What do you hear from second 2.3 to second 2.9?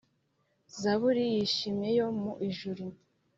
ijuru;